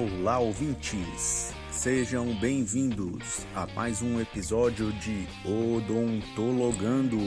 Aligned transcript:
Olá, 0.00 0.38
ouvintes! 0.38 1.52
Sejam 1.70 2.34
bem-vindos 2.40 3.44
a 3.54 3.66
mais 3.66 4.00
um 4.00 4.18
episódio 4.18 4.90
de 4.94 5.26
Odontologando. 5.44 7.18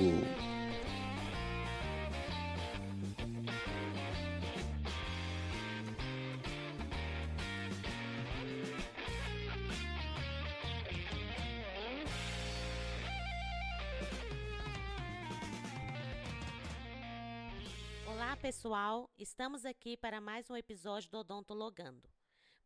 Olá, 18.07 18.35
pessoal! 18.37 19.07
Estamos 19.15 19.63
aqui 19.63 19.95
para 19.95 20.19
mais 20.19 20.49
um 20.49 20.57
episódio 20.57 21.11
do 21.11 21.19
Odontologando, 21.19 22.09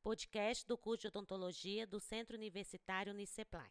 podcast 0.08 0.66
do 0.66 0.78
curso 0.78 1.02
de 1.02 1.08
odontologia 1.10 1.86
do 1.86 2.00
Centro 2.00 2.38
Universitário 2.38 3.12
Uniceplac. 3.12 3.70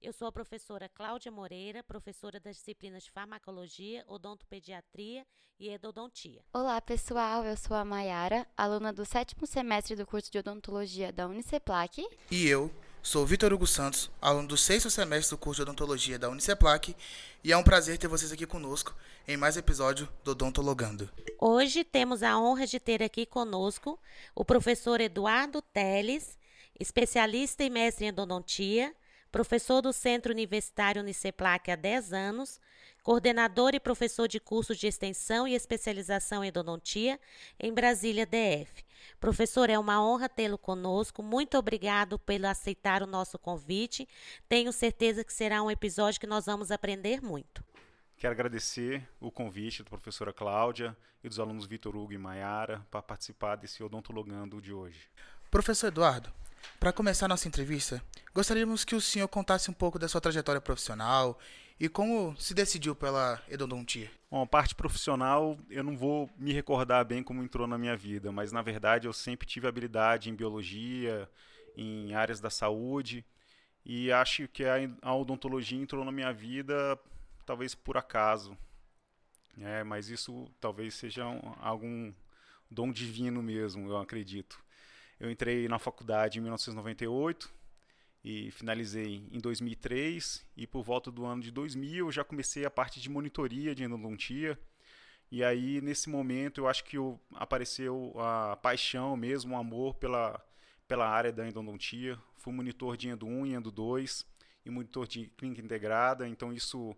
Eu 0.00 0.12
sou 0.12 0.28
a 0.28 0.30
professora 0.30 0.88
Cláudia 0.88 1.32
Moreira, 1.32 1.82
professora 1.82 2.38
das 2.38 2.54
disciplinas 2.58 3.02
de 3.02 3.10
farmacologia, 3.10 4.04
odontopediatria 4.06 5.26
e 5.58 5.68
endodontia. 5.68 6.44
Olá, 6.52 6.80
pessoal. 6.80 7.44
Eu 7.44 7.56
sou 7.56 7.76
a 7.76 7.84
Maiara, 7.84 8.46
aluna 8.56 8.92
do 8.92 9.04
sétimo 9.04 9.48
semestre 9.48 9.96
do 9.96 10.06
curso 10.06 10.30
de 10.30 10.38
odontologia 10.38 11.12
da 11.12 11.26
Uniceplac. 11.26 12.06
E 12.30 12.46
eu 12.46 12.70
sou 13.02 13.24
Vitor 13.26 13.52
Hugo 13.52 13.66
Santos, 13.66 14.10
aluno 14.20 14.48
do 14.48 14.56
sexto 14.56 14.90
semestre 14.90 15.36
do 15.36 15.38
curso 15.38 15.58
de 15.58 15.62
odontologia 15.62 16.18
da 16.18 16.28
Uniceplac, 16.28 16.94
e 17.42 17.52
é 17.52 17.56
um 17.56 17.62
prazer 17.62 17.98
ter 17.98 18.08
vocês 18.08 18.32
aqui 18.32 18.46
conosco 18.46 18.94
em 19.26 19.36
mais 19.36 19.56
episódio 19.56 20.08
do 20.24 20.32
Odontologando. 20.32 21.08
Hoje 21.40 21.84
temos 21.84 22.22
a 22.22 22.38
honra 22.38 22.66
de 22.66 22.80
ter 22.80 23.02
aqui 23.02 23.24
conosco 23.24 23.98
o 24.34 24.44
professor 24.44 25.00
Eduardo 25.00 25.62
Teles, 25.62 26.38
especialista 26.78 27.62
e 27.62 27.70
mestre 27.70 28.06
em 28.06 28.08
endodontia, 28.08 28.94
professor 29.30 29.80
do 29.80 29.92
Centro 29.92 30.32
Universitário 30.32 31.02
Uniceplac 31.02 31.70
há 31.70 31.76
10 31.76 32.12
anos, 32.12 32.60
coordenador 33.02 33.74
e 33.74 33.80
professor 33.80 34.28
de 34.28 34.40
cursos 34.40 34.76
de 34.76 34.86
extensão 34.86 35.46
e 35.46 35.54
especialização 35.54 36.44
em 36.44 36.48
endodontia 36.48 37.18
em 37.58 37.72
Brasília 37.72 38.26
DF. 38.26 38.84
Professor, 39.20 39.70
é 39.70 39.78
uma 39.78 40.04
honra 40.04 40.28
tê-lo 40.28 40.58
conosco. 40.58 41.22
Muito 41.22 41.56
obrigado 41.56 42.18
pelo 42.18 42.46
aceitar 42.46 43.02
o 43.02 43.06
nosso 43.06 43.38
convite. 43.38 44.08
Tenho 44.48 44.72
certeza 44.72 45.24
que 45.24 45.32
será 45.32 45.62
um 45.62 45.70
episódio 45.70 46.20
que 46.20 46.26
nós 46.26 46.46
vamos 46.46 46.70
aprender 46.70 47.22
muito. 47.22 47.64
Quero 48.16 48.32
agradecer 48.32 49.08
o 49.20 49.30
convite 49.30 49.82
da 49.82 49.90
professora 49.90 50.32
Cláudia 50.32 50.96
e 51.22 51.28
dos 51.28 51.38
alunos 51.38 51.66
Vitor 51.66 51.96
Hugo 51.96 52.12
e 52.12 52.18
Maiara 52.18 52.84
para 52.90 53.00
participar 53.00 53.56
desse 53.56 53.82
odontologando 53.82 54.60
de 54.60 54.72
hoje. 54.72 55.08
Professor 55.50 55.86
Eduardo, 55.86 56.32
para 56.78 56.92
começar 56.92 57.28
nossa 57.28 57.48
entrevista, 57.48 58.02
gostaríamos 58.34 58.84
que 58.84 58.94
o 58.94 59.00
senhor 59.00 59.28
contasse 59.28 59.70
um 59.70 59.74
pouco 59.74 59.98
da 59.98 60.08
sua 60.08 60.20
trajetória 60.20 60.60
profissional 60.60 61.38
e 61.80 61.88
como 61.88 62.36
se 62.36 62.54
decidiu 62.54 62.94
pela 62.94 63.40
endodontia. 63.50 64.10
Bom, 64.30 64.42
a 64.42 64.46
parte 64.46 64.74
profissional, 64.74 65.56
eu 65.70 65.82
não 65.82 65.96
vou 65.96 66.28
me 66.36 66.52
recordar 66.52 67.04
bem 67.04 67.22
como 67.22 67.42
entrou 67.42 67.66
na 67.66 67.78
minha 67.78 67.96
vida, 67.96 68.32
mas 68.32 68.52
na 68.52 68.62
verdade 68.62 69.06
eu 69.06 69.12
sempre 69.12 69.46
tive 69.46 69.66
habilidade 69.66 70.30
em 70.30 70.34
biologia, 70.34 71.28
em 71.76 72.14
áreas 72.14 72.40
da 72.40 72.50
saúde, 72.50 73.24
e 73.84 74.12
acho 74.12 74.46
que 74.48 74.64
a 75.00 75.14
odontologia 75.14 75.80
entrou 75.80 76.04
na 76.04 76.12
minha 76.12 76.32
vida 76.32 76.98
talvez 77.46 77.74
por 77.74 77.96
acaso. 77.96 78.56
É, 79.60 79.82
mas 79.82 80.08
isso 80.10 80.48
talvez 80.60 80.94
seja 80.94 81.26
um, 81.26 81.40
algum 81.60 82.12
dom 82.70 82.92
divino 82.92 83.42
mesmo, 83.42 83.88
eu 83.88 83.96
acredito. 83.96 84.58
Eu 85.20 85.30
entrei 85.30 85.66
na 85.68 85.78
faculdade 85.78 86.38
em 86.38 86.42
1998 86.42 87.50
e 88.24 88.50
finalizei 88.50 89.26
em 89.32 89.38
2003 89.38 90.44
e 90.56 90.66
por 90.66 90.82
volta 90.82 91.10
do 91.10 91.24
ano 91.24 91.42
de 91.42 91.50
2000 91.50 92.06
eu 92.06 92.12
já 92.12 92.24
comecei 92.24 92.64
a 92.64 92.70
parte 92.70 93.00
de 93.00 93.08
monitoria 93.08 93.74
de 93.74 93.84
endodontia. 93.84 94.58
E 95.30 95.42
aí 95.42 95.80
nesse 95.80 96.08
momento 96.08 96.60
eu 96.60 96.68
acho 96.68 96.84
que 96.84 96.96
eu, 96.96 97.20
apareceu 97.34 98.14
a 98.18 98.56
paixão 98.56 99.16
mesmo, 99.16 99.54
o 99.54 99.58
amor 99.58 99.94
pela 99.94 100.40
pela 100.88 101.06
área 101.06 101.30
da 101.30 101.46
endodontia. 101.46 102.18
Fui 102.38 102.52
monitor 102.52 102.96
de 102.96 103.08
endo 103.08 103.26
1 103.26 103.46
e 103.46 103.54
endo 103.54 103.70
2 103.70 104.26
e 104.64 104.70
monitor 104.70 105.06
de 105.06 105.26
clínica 105.36 105.60
integrada, 105.60 106.26
então 106.26 106.52
isso 106.52 106.96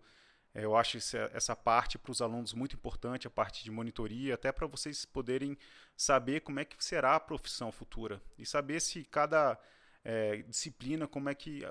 eu 0.53 0.75
acho 0.75 0.97
essa 1.33 1.55
parte 1.55 1.97
para 1.97 2.11
os 2.11 2.21
alunos 2.21 2.53
muito 2.53 2.75
importante, 2.75 3.25
a 3.25 3.29
parte 3.29 3.63
de 3.63 3.71
monitoria, 3.71 4.33
até 4.33 4.51
para 4.51 4.67
vocês 4.67 5.05
poderem 5.05 5.57
saber 5.95 6.41
como 6.41 6.59
é 6.59 6.65
que 6.65 6.83
será 6.83 7.15
a 7.15 7.19
profissão 7.19 7.71
futura 7.71 8.21
e 8.37 8.45
saber 8.45 8.81
se 8.81 9.03
cada 9.05 9.57
é, 10.03 10.37
disciplina, 10.43 11.07
como 11.07 11.29
é 11.29 11.35
que 11.35 11.63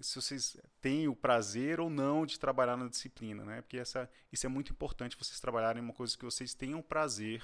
se 0.00 0.16
vocês 0.16 0.56
têm 0.80 1.06
o 1.06 1.14
prazer 1.14 1.78
ou 1.78 1.88
não 1.88 2.26
de 2.26 2.38
trabalhar 2.38 2.76
na 2.76 2.88
disciplina, 2.88 3.44
né? 3.44 3.60
Porque 3.60 3.76
essa, 3.76 4.10
isso 4.32 4.46
é 4.46 4.48
muito 4.48 4.72
importante 4.72 5.16
vocês 5.16 5.38
trabalharem 5.38 5.80
em 5.80 5.84
uma 5.84 5.92
coisa 5.92 6.16
que 6.16 6.24
vocês 6.24 6.54
tenham 6.54 6.80
prazer, 6.82 7.42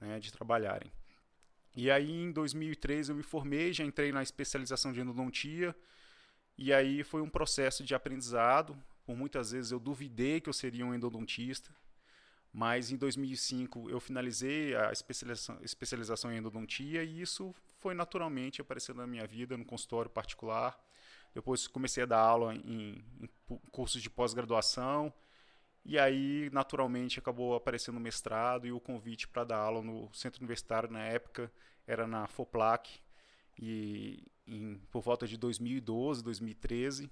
né, 0.00 0.18
de 0.20 0.32
trabalharem. 0.32 0.90
E 1.76 1.90
aí 1.90 2.10
em 2.10 2.32
2003 2.32 3.08
eu 3.08 3.14
me 3.14 3.22
formei, 3.22 3.72
já 3.72 3.84
entrei 3.84 4.10
na 4.10 4.22
especialização 4.22 4.92
de 4.92 5.00
endodontia 5.00 5.76
e 6.56 6.72
aí 6.72 7.04
foi 7.04 7.20
um 7.20 7.28
processo 7.28 7.84
de 7.84 7.94
aprendizado 7.94 8.76
por 9.08 9.16
muitas 9.16 9.52
vezes 9.52 9.72
eu 9.72 9.80
duvidei 9.80 10.38
que 10.38 10.50
eu 10.50 10.52
seria 10.52 10.84
um 10.84 10.94
endodontista, 10.94 11.74
mas 12.52 12.90
em 12.90 12.96
2005 12.98 13.88
eu 13.88 13.98
finalizei 13.98 14.76
a 14.76 14.92
especialização, 14.92 15.58
especialização 15.62 16.30
em 16.30 16.36
endodontia 16.36 17.02
e 17.02 17.22
isso 17.22 17.54
foi 17.78 17.94
naturalmente 17.94 18.60
aparecendo 18.60 18.98
na 18.98 19.06
minha 19.06 19.26
vida 19.26 19.56
no 19.56 19.64
consultório 19.64 20.10
particular. 20.10 20.78
Depois 21.34 21.66
comecei 21.66 22.02
a 22.02 22.06
dar 22.06 22.18
aula 22.18 22.54
em, 22.54 23.02
em 23.18 23.58
cursos 23.72 24.02
de 24.02 24.10
pós-graduação 24.10 25.10
e 25.86 25.98
aí 25.98 26.50
naturalmente 26.52 27.18
acabou 27.18 27.54
aparecendo 27.54 27.96
o 27.96 28.00
mestrado 28.00 28.66
e 28.66 28.72
o 28.72 28.78
convite 28.78 29.26
para 29.26 29.42
dar 29.42 29.56
aula 29.56 29.80
no 29.80 30.12
centro 30.12 30.42
universitário 30.42 30.90
na 30.90 31.00
época 31.00 31.50
era 31.86 32.06
na 32.06 32.26
FOPLAC 32.26 33.00
e 33.58 34.22
em, 34.46 34.74
por 34.90 35.00
volta 35.00 35.26
de 35.26 35.38
2012, 35.38 36.22
2013 36.22 37.10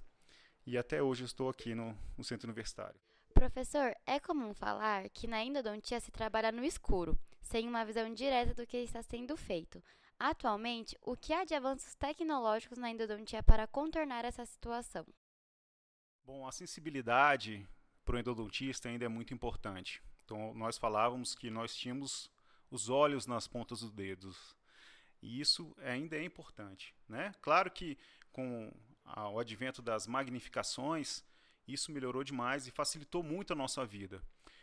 e 0.67 0.77
até 0.77 1.03
hoje 1.03 1.25
estou 1.25 1.49
aqui 1.49 1.75
no, 1.75 1.97
no 2.19 2.25
centro 2.25 2.49
universitário. 2.49 3.01
Professor, 3.33 3.95
é 4.05 4.19
comum 4.19 4.53
falar 4.53 5.09
que 5.11 5.27
na 5.27 5.45
endodontia 5.45 6.01
se 6.01 6.11
trabalha 6.11 6.51
no 6.51 6.65
escuro, 6.65 7.19
sem 7.41 7.69
uma 7.69 7.85
visão 7.85 8.13
direta 8.13 8.55
do 8.55 8.67
que 8.67 8.79
está 8.79 9.03
sendo 9.03 9.37
feito. 9.37 9.83
Atualmente, 10.19 10.97
o 11.03 11.17
que 11.17 11.33
há 11.33 11.45
de 11.45 11.55
avanços 11.55 11.95
tecnológicos 11.95 12.79
na 12.79 12.91
endodontia 12.91 13.43
para 13.43 13.67
contornar 13.67 14.25
essa 14.25 14.45
situação? 14.47 15.07
Bom, 16.25 16.47
a 16.47 16.53
sensibilidade 16.53 17.69
para 18.05 18.17
o 18.17 18.19
endodontista 18.19 18.89
ainda 18.89 19.05
é 19.05 19.09
muito 19.09 19.35
importante. 19.35 20.03
Então, 20.25 20.55
nós 20.55 20.79
falávamos 20.79 21.35
que 21.35 21.51
nós 21.51 21.77
tínhamos 21.77 22.31
os 22.71 22.89
olhos 22.89 23.27
nas 23.27 23.47
pontas 23.47 23.81
dos 23.81 23.93
dedos. 23.93 24.57
E 25.23 25.41
isso 25.41 25.75
ainda 25.79 26.17
é 26.17 26.25
importante. 26.25 26.95
Né? 27.09 27.33
Claro 27.41 27.71
que 27.71 27.99
com 28.33 28.73
ao 29.07 29.39
advento 29.39 29.81
das 29.81 30.07
magnificações, 30.07 31.25
isso 31.67 31.93
melhorou 31.93 32.23
demais 32.23 32.67
e 32.67 32.71
facilitou 32.71 33.23
muito 33.23 33.53
a 33.53 33.57
nossa 33.57 33.85
vida. 33.85 34.23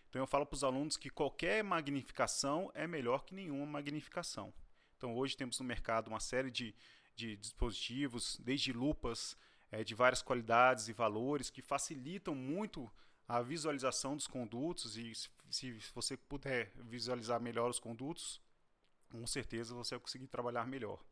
Então 0.10 0.22
eu 0.22 0.28
falo 0.28 0.46
para 0.46 0.56
os 0.56 0.64
alunos 0.64 0.96
que 0.96 1.10
qualquer 1.10 1.64
magnificação 1.64 2.72
é 2.74 2.86
melhor 2.86 3.26
que 3.26 3.34
nenhuma 3.34 3.66
magnificação. 3.66 4.54
Então 4.98 5.16
hoje 5.16 5.36
temos 5.36 5.60
no 5.60 5.66
mercado 5.66 6.08
uma 6.08 6.20
série 6.20 6.52
de, 6.52 6.76
de 7.16 7.36
dispositivos, 7.38 8.38
desde 8.40 8.72
lupas 8.72 9.36
é, 9.72 9.84
de 9.84 9.96
várias 9.96 10.22
qualidades 10.22 10.88
e 10.88 10.94
valores, 10.94 11.50
que 11.50 11.62
facilitam 11.62 12.36
muito 12.36 12.92
a 13.28 13.42
visualização 13.42 14.16
dos 14.16 14.28
condutos 14.28 14.98
e 14.98 15.14
se, 15.16 15.30
se 15.50 15.80
você 15.94 16.16
puder 16.16 16.72
visualizar 16.76 17.42
melhor 17.42 17.70
os 17.70 17.80
condutos, 17.80 18.40
com 19.10 19.26
certeza 19.26 19.74
você 19.74 19.96
vai 19.96 20.02
conseguir 20.02 20.28
trabalhar 20.28 20.68
melhor. 20.68 21.04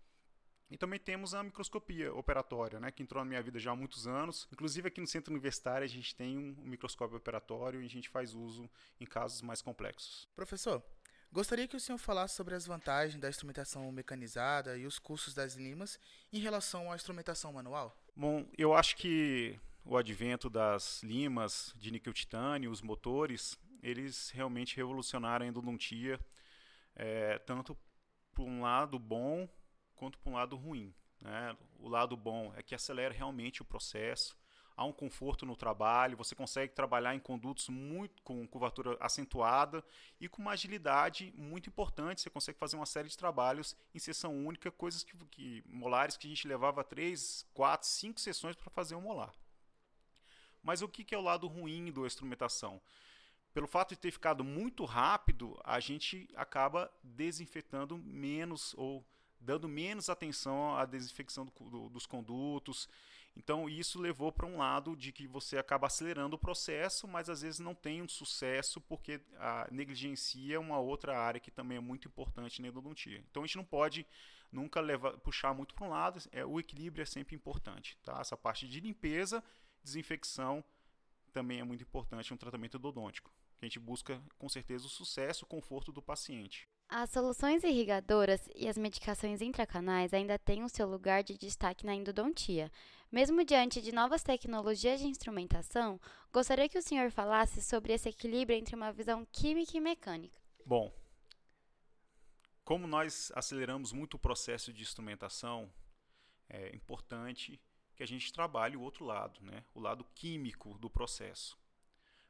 E 0.71 0.77
também 0.77 0.97
temos 0.97 1.33
a 1.33 1.43
microscopia 1.43 2.13
operatória, 2.13 2.79
né, 2.79 2.91
que 2.91 3.03
entrou 3.03 3.21
na 3.21 3.27
minha 3.27 3.41
vida 3.41 3.59
já 3.59 3.71
há 3.71 3.75
muitos 3.75 4.07
anos. 4.07 4.47
Inclusive 4.53 4.87
aqui 4.87 5.01
no 5.01 5.05
centro 5.05 5.33
universitário 5.33 5.83
a 5.83 5.87
gente 5.87 6.15
tem 6.15 6.37
um 6.37 6.55
microscópio 6.63 7.17
operatório 7.17 7.81
e 7.81 7.85
a 7.85 7.89
gente 7.89 8.07
faz 8.07 8.33
uso 8.33 8.69
em 8.97 9.05
casos 9.05 9.41
mais 9.41 9.61
complexos. 9.61 10.29
Professor, 10.33 10.81
gostaria 11.29 11.67
que 11.67 11.75
o 11.75 11.79
senhor 11.79 11.97
falasse 11.97 12.35
sobre 12.35 12.55
as 12.55 12.65
vantagens 12.65 13.19
da 13.19 13.27
instrumentação 13.27 13.91
mecanizada 13.91 14.77
e 14.77 14.85
os 14.85 14.97
custos 14.97 15.33
das 15.33 15.55
limas 15.55 15.99
em 16.31 16.39
relação 16.39 16.89
à 16.89 16.95
instrumentação 16.95 17.51
manual. 17.51 18.01
Bom, 18.15 18.47
eu 18.57 18.73
acho 18.73 18.95
que 18.95 19.59
o 19.83 19.97
advento 19.97 20.49
das 20.49 21.03
limas 21.03 21.73
de 21.75 21.91
níquel 21.91 22.13
titânio, 22.13 22.71
os 22.71 22.81
motores, 22.81 23.59
eles 23.83 24.29
realmente 24.29 24.77
revolucionaram 24.77 25.45
a 25.45 25.49
endodontia, 25.49 26.17
é, 26.95 27.39
tanto 27.39 27.77
por 28.31 28.47
um 28.47 28.61
lado 28.61 28.97
bom 28.97 29.49
quanto 30.01 30.17
para 30.17 30.31
um 30.31 30.35
lado 30.35 30.55
ruim. 30.55 30.91
Né? 31.19 31.55
O 31.77 31.87
lado 31.87 32.17
bom 32.17 32.51
é 32.57 32.63
que 32.63 32.73
acelera 32.73 33.13
realmente 33.13 33.61
o 33.61 33.65
processo, 33.65 34.35
há 34.75 34.83
um 34.83 34.91
conforto 34.91 35.45
no 35.45 35.55
trabalho, 35.55 36.17
você 36.17 36.33
consegue 36.33 36.73
trabalhar 36.73 37.13
em 37.13 37.19
condutos 37.19 37.69
muito 37.69 38.19
com 38.23 38.47
curvatura 38.47 38.97
acentuada 38.99 39.85
e 40.19 40.27
com 40.27 40.41
uma 40.41 40.53
agilidade 40.53 41.31
muito 41.37 41.69
importante. 41.69 42.19
Você 42.19 42.31
consegue 42.31 42.57
fazer 42.57 42.77
uma 42.77 42.87
série 42.87 43.09
de 43.09 43.15
trabalhos 43.15 43.77
em 43.93 43.99
sessão 43.99 44.35
única, 44.43 44.71
coisas 44.71 45.03
que, 45.03 45.15
que 45.27 45.63
molares 45.67 46.17
que 46.17 46.25
a 46.25 46.29
gente 46.31 46.47
levava 46.47 46.83
três, 46.83 47.45
quatro, 47.53 47.87
cinco 47.87 48.19
sessões 48.19 48.55
para 48.55 48.71
fazer 48.71 48.95
um 48.95 49.01
molar. 49.01 49.35
Mas 50.63 50.81
o 50.81 50.89
que, 50.89 51.03
que 51.03 51.13
é 51.13 51.17
o 51.17 51.21
lado 51.21 51.45
ruim 51.45 51.91
da 51.91 52.01
instrumentação? 52.01 52.81
Pelo 53.53 53.67
fato 53.67 53.89
de 53.89 53.99
ter 53.99 54.09
ficado 54.09 54.43
muito 54.43 54.83
rápido, 54.83 55.59
a 55.63 55.79
gente 55.79 56.27
acaba 56.35 56.91
desinfetando 57.03 57.99
menos 57.99 58.73
ou 58.75 59.05
dando 59.41 59.67
menos 59.67 60.09
atenção 60.09 60.75
à 60.75 60.85
desinfecção 60.85 61.45
do, 61.45 61.51
do, 61.69 61.89
dos 61.89 62.05
condutos. 62.05 62.87
Então, 63.35 63.69
isso 63.69 63.99
levou 63.99 64.31
para 64.31 64.45
um 64.45 64.57
lado 64.57 64.95
de 64.95 65.11
que 65.11 65.25
você 65.25 65.57
acaba 65.57 65.87
acelerando 65.87 66.35
o 66.35 66.39
processo, 66.39 67.07
mas 67.07 67.29
às 67.29 67.41
vezes 67.41 67.59
não 67.59 67.73
tem 67.73 68.01
um 68.01 68.07
sucesso 68.07 68.79
porque 68.81 69.21
a 69.37 69.67
negligencia 69.71 70.59
uma 70.59 70.79
outra 70.79 71.17
área 71.17 71.39
que 71.39 71.49
também 71.49 71.77
é 71.77 71.81
muito 71.81 72.07
importante 72.07 72.61
na 72.61 72.67
endodontia. 72.67 73.23
Então, 73.29 73.43
a 73.43 73.45
gente 73.45 73.57
não 73.57 73.63
pode 73.63 74.05
nunca 74.51 74.81
levar, 74.81 75.17
puxar 75.19 75.53
muito 75.53 75.73
para 75.73 75.85
um 75.85 75.89
lado, 75.89 76.19
é, 76.31 76.45
o 76.45 76.59
equilíbrio 76.59 77.03
é 77.03 77.05
sempre 77.05 77.35
importante. 77.35 77.97
Tá? 78.03 78.19
Essa 78.19 78.35
parte 78.35 78.67
de 78.67 78.79
limpeza, 78.81 79.43
desinfecção 79.81 80.63
também 81.31 81.61
é 81.61 81.63
muito 81.63 81.83
importante 81.83 82.31
no 82.31 82.37
tratamento 82.37 82.77
endodôntico. 82.77 83.31
A 83.61 83.65
gente 83.65 83.79
busca, 83.79 84.21
com 84.37 84.49
certeza, 84.49 84.85
o 84.85 84.89
sucesso 84.89 85.45
o 85.45 85.47
conforto 85.47 85.91
do 85.91 86.01
paciente. 86.01 86.67
As 86.93 87.09
soluções 87.09 87.63
irrigadoras 87.63 88.49
e 88.53 88.67
as 88.67 88.77
medicações 88.77 89.41
intracanais 89.41 90.13
ainda 90.13 90.37
têm 90.37 90.61
o 90.61 90.67
seu 90.67 90.85
lugar 90.85 91.23
de 91.23 91.37
destaque 91.37 91.85
na 91.85 91.95
endodontia. 91.95 92.69
Mesmo 93.09 93.45
diante 93.45 93.81
de 93.81 93.93
novas 93.93 94.21
tecnologias 94.21 94.99
de 94.99 95.07
instrumentação, 95.07 95.97
gostaria 96.33 96.67
que 96.67 96.77
o 96.77 96.81
senhor 96.81 97.09
falasse 97.09 97.61
sobre 97.61 97.93
esse 97.93 98.09
equilíbrio 98.09 98.59
entre 98.59 98.75
uma 98.75 98.91
visão 98.91 99.25
química 99.31 99.77
e 99.77 99.79
mecânica. 99.79 100.37
Bom, 100.65 100.93
como 102.65 102.85
nós 102.85 103.31
aceleramos 103.35 103.93
muito 103.93 104.15
o 104.15 104.19
processo 104.19 104.73
de 104.73 104.81
instrumentação, 104.81 105.71
é 106.49 106.75
importante 106.75 107.57
que 107.95 108.03
a 108.03 108.05
gente 108.05 108.33
trabalhe 108.33 108.75
o 108.75 108.81
outro 108.81 109.05
lado, 109.05 109.39
né? 109.41 109.63
o 109.73 109.79
lado 109.79 110.03
químico 110.13 110.77
do 110.77 110.89
processo. 110.89 111.57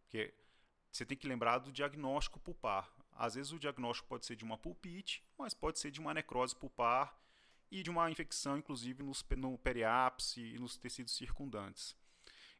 Porque 0.04 0.32
você 0.92 1.04
tem 1.04 1.18
que 1.18 1.28
lembrar 1.28 1.58
do 1.58 1.72
diagnóstico 1.72 2.40
pulpar. 2.40 3.01
Às 3.22 3.36
vezes 3.36 3.52
o 3.52 3.60
diagnóstico 3.60 4.10
pode 4.10 4.26
ser 4.26 4.36
de 4.36 4.44
uma 4.44 4.58
pulpite, 4.58 5.24
mas 5.38 5.54
pode 5.54 5.78
ser 5.78 5.92
de 5.92 6.00
uma 6.00 6.12
necrose 6.12 6.56
pulpar 6.56 7.16
e 7.70 7.84
de 7.84 7.90
uma 7.92 8.10
infecção, 8.10 8.58
inclusive 8.58 9.04
nos, 9.04 9.24
no 9.38 9.60
periápice 9.60 10.42
e 10.42 10.58
nos 10.58 10.76
tecidos 10.76 11.16
circundantes. 11.16 11.96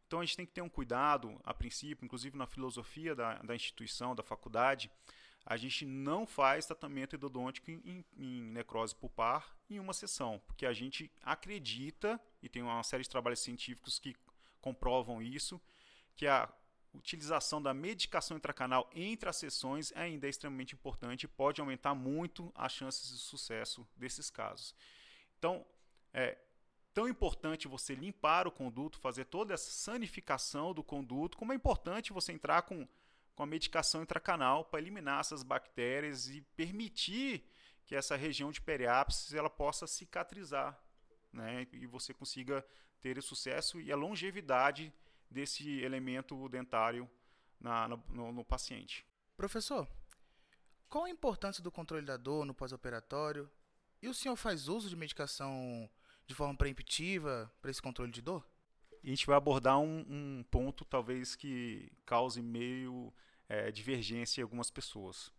Então 0.06 0.20
a 0.20 0.24
gente 0.24 0.38
tem 0.38 0.46
que 0.46 0.52
ter 0.52 0.62
um 0.62 0.70
cuidado, 0.70 1.42
a 1.44 1.52
princípio, 1.52 2.06
inclusive 2.06 2.38
na 2.38 2.46
filosofia 2.46 3.16
da, 3.16 3.40
da 3.40 3.56
instituição, 3.56 4.14
da 4.14 4.22
faculdade, 4.22 4.92
a 5.44 5.58
gente 5.58 5.84
não 5.84 6.28
faz 6.28 6.68
tratamento 6.68 7.16
endodôntico 7.16 7.72
em, 7.72 8.06
em, 8.16 8.44
necrose 8.44 8.96
pulpar 8.96 9.58
em 9.68 9.80
uma 9.80 9.94
sessão, 9.94 10.40
porque 10.46 10.68
a 10.68 10.74
gente 10.74 11.12
acredita, 11.24 12.22
e 12.40 12.48
tem 12.48 12.62
uma 12.62 12.84
série 12.84 13.02
de 13.02 13.10
trabalhos 13.10 13.40
científicos 13.40 13.98
que 13.98 14.16
comprovam 14.62 15.24
isso, 15.24 15.60
que 16.16 16.28
a 16.28 16.48
utilização 16.94 17.62
da 17.62 17.74
medicação 17.74 18.38
intracanal 18.38 18.90
entre 18.94 19.30
as 19.30 19.38
sessões 19.38 19.92
ainda 19.96 20.28
é 20.28 20.30
extremamente 20.30 20.76
importante 20.76 21.24
e 21.24 21.28
pode 21.28 21.62
aumentar 21.62 21.96
muito 21.96 22.52
as 22.56 22.72
chances 22.74 23.10
de 23.10 23.20
sucesso 23.20 23.88
desses 23.96 24.30
casos. 24.30 24.76
Então, 25.38 25.66
é 26.14 26.38
tão 26.94 27.08
importante 27.08 27.68
você 27.68 27.96
limpar 27.96 28.48
o 28.48 28.52
conduto, 28.52 29.00
fazer 29.00 29.26
toda 29.26 29.54
essa 29.54 29.72
sanificação 29.72 30.74
do 30.74 30.84
conduto, 30.84 31.38
como 31.38 31.54
é 31.54 31.56
importante 31.56 32.12
você 32.12 32.34
entrar 32.34 32.64
com, 32.64 32.88
com 33.36 33.44
a 33.44 33.48
medicação 33.48 34.04
intracanal 34.04 34.66
para 34.66 34.80
eliminar 34.80 35.22
essas 35.22 35.44
bactérias 35.44 36.28
e 36.28 36.42
permitir 36.56 37.46
que 37.86 37.96
essa 37.96 38.16
região 38.16 38.52
de 38.52 38.62
periápice 38.62 39.38
ela 39.38 39.50
possa 39.50 39.88
cicatrizar 39.88 40.78
né, 41.32 41.68
e 41.72 41.86
você 41.86 42.14
consiga 42.14 42.66
ter 43.00 43.18
o 43.18 43.22
sucesso 43.22 43.80
e 43.80 43.92
a 43.92 43.96
longevidade 43.96 44.94
desse 45.32 45.80
elemento 45.80 46.48
dentário 46.50 47.10
na, 47.60 47.88
no, 47.88 48.32
no 48.32 48.46
paciente. 48.46 49.06
Professor, 49.36 49.88
qual 50.90 51.06
a 51.06 51.10
importância 51.10 51.64
do 51.64 51.72
controle 51.72 52.06
da 52.06 52.18
dor 52.18 52.46
no 52.46 52.54
pós-operatório? 52.54 53.50
E 54.02 54.08
o 54.08 54.14
senhor 54.14 54.36
faz 54.36 54.68
uso 54.68 54.90
de 54.90 54.96
medicação 54.96 55.90
de 56.28 56.36
forma 56.36 56.56
preemptiva 56.56 57.52
para 57.62 57.72
esse 57.72 57.82
controle 57.82 58.12
de 58.12 58.22
dor? 58.22 58.46
a 59.04 59.08
gente 59.08 59.26
vai 59.26 59.36
abordar 59.36 59.80
um, 59.80 60.06
um 60.08 60.44
ponto 60.52 60.86
talvez 60.86 61.36
que 61.36 61.92
cause 62.06 62.42
meio 62.42 63.12
é, 63.50 63.72
divergência 63.72 64.42
em 64.42 64.44
algumas 64.44 64.70
pessoas. 64.70 65.32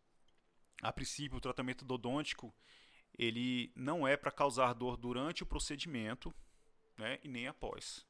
A 0.83 0.93
princípio, 0.93 1.39
o 1.39 1.41
tratamento 1.41 1.85
dodôntico 1.85 2.53
ele 3.17 3.73
não 3.77 4.09
é 4.09 4.17
para 4.17 4.33
causar 4.33 4.73
dor 4.73 4.97
durante 4.97 5.43
o 5.43 5.47
procedimento 5.47 6.35
né, 6.97 7.19
e 7.23 7.29
nem 7.29 7.47
após. 7.47 8.07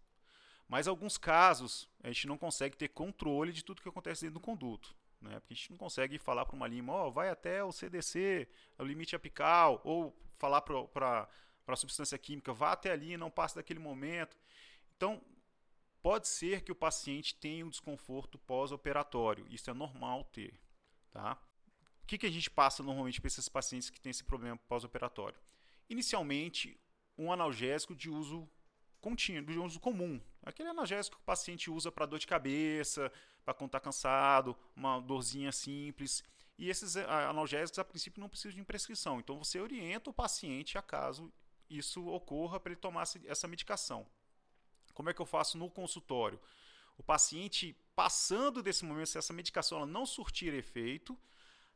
Mas 0.69 0.89
alguns 0.89 1.19
casos 1.19 1.89
a 2.03 2.09
gente 2.09 2.27
não 2.27 2.39
consegue 2.39 2.77
ter 2.77 2.89
controle 2.89 3.53
de 3.53 3.65
tudo 3.65 3.83
que 3.83 3.89
acontece 3.89 4.23
dentro 4.23 4.41
do 4.41 4.45
conduto. 4.45 4.95
Né? 5.21 5.39
Porque 5.41 5.55
a 5.55 5.57
gente 5.57 5.71
não 5.71 5.79
consegue 5.79 6.19
falar 6.19 6.45
para 6.45 6.57
uma 6.57 6.67
lima, 6.67 6.93
ó, 6.93 7.07
oh, 7.07 7.11
vai 7.11 7.29
até 7.29 7.63
o 7.63 7.71
CDC, 7.71 8.49
o 8.79 8.85
limite 8.85 9.15
apical, 9.15 9.81
ou 9.85 10.17
falar 10.37 10.61
para 10.61 11.29
a 11.67 11.77
substância 11.77 12.19
química, 12.19 12.53
vá 12.53 12.73
até 12.73 12.91
ali, 12.91 13.17
não 13.17 13.31
passe 13.31 13.55
daquele 13.55 13.79
momento. 13.79 14.37
Então, 14.97 15.23
pode 16.03 16.27
ser 16.27 16.63
que 16.63 16.73
o 16.73 16.75
paciente 16.75 17.37
tenha 17.37 17.65
um 17.65 17.71
desconforto 17.71 18.39
pós-operatório. 18.39 19.47
Isso 19.49 19.71
é 19.71 19.75
normal 19.75 20.25
ter. 20.25 20.61
Tá? 21.13 21.39
O 22.03 22.07
que, 22.07 22.19
que 22.19 22.27
a 22.27 22.31
gente 22.31 22.51
passa 22.51 22.83
normalmente 22.83 23.21
para 23.21 23.29
esses 23.29 23.49
pacientes 23.49 23.89
que 23.89 24.01
têm 24.01 24.11
esse 24.11 24.25
problema 24.25 24.57
pós-operatório? 24.69 25.39
Inicialmente, 25.89 26.79
um 27.17 27.33
analgésico 27.33 27.95
de 27.95 28.11
uso 28.11 28.49
contínuo, 29.03 29.53
de 29.53 29.59
uso 29.59 29.79
comum. 29.79 30.19
Aquele 30.43 30.71
analgésico 30.71 31.17
que 31.17 31.23
o 31.23 31.27
paciente 31.27 31.71
usa 31.71 31.93
para 31.93 32.07
dor 32.07 32.19
de 32.19 32.27
cabeça, 32.27 33.13
para 33.45 33.53
quando 33.53 33.69
está 33.69 33.81
cansado, 33.81 34.57
uma 34.75 35.01
dorzinha 35.01 35.53
simples. 35.53 36.25
E 36.57 36.71
esses 36.71 36.97
eh, 36.97 37.05
analgésicos, 37.05 37.79
a 37.79 37.85
princípio, 37.85 38.21
não 38.21 38.29
precisam 38.29 38.57
de 38.57 38.65
prescrição. 38.65 39.19
Então, 39.19 39.37
você 39.37 39.61
orienta 39.61 40.09
o 40.09 40.13
paciente 40.15 40.79
a 40.79 40.83
caso 40.83 41.31
isso 41.69 42.07
ocorra 42.07 42.61
para 42.61 42.73
ele 42.73 42.81
tomar 42.81 43.05
essa 43.27 43.49
medicação. 43.49 44.07
Como 44.95 45.09
é 45.09 45.15
que 45.15 45.21
eu 45.21 45.27
faço 45.27 45.57
no 45.57 45.71
consultório? 45.71 46.39
O 46.99 47.03
paciente 47.03 47.75
passando 47.97 48.63
desse 48.63 48.85
momento, 48.85 49.07
se 49.07 49.19
essa 49.19 49.33
medicação 49.33 49.85
não 49.87 50.05
surtir 50.05 50.53
efeito, 50.53 51.19